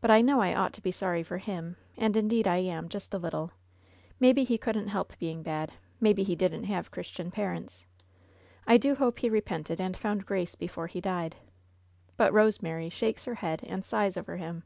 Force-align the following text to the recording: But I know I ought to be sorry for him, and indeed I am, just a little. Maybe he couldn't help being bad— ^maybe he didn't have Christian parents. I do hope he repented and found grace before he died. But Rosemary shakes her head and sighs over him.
But 0.00 0.12
I 0.12 0.20
know 0.20 0.40
I 0.40 0.54
ought 0.54 0.72
to 0.74 0.80
be 0.80 0.92
sorry 0.92 1.24
for 1.24 1.38
him, 1.38 1.74
and 1.96 2.16
indeed 2.16 2.46
I 2.46 2.58
am, 2.58 2.88
just 2.88 3.12
a 3.12 3.18
little. 3.18 3.50
Maybe 4.20 4.44
he 4.44 4.56
couldn't 4.56 4.86
help 4.86 5.18
being 5.18 5.42
bad— 5.42 5.72
^maybe 6.00 6.22
he 6.24 6.36
didn't 6.36 6.62
have 6.66 6.92
Christian 6.92 7.32
parents. 7.32 7.84
I 8.68 8.76
do 8.76 8.94
hope 8.94 9.18
he 9.18 9.28
repented 9.28 9.80
and 9.80 9.96
found 9.96 10.26
grace 10.26 10.54
before 10.54 10.86
he 10.86 11.00
died. 11.00 11.34
But 12.16 12.32
Rosemary 12.32 12.88
shakes 12.88 13.24
her 13.24 13.34
head 13.34 13.64
and 13.64 13.84
sighs 13.84 14.16
over 14.16 14.36
him. 14.36 14.62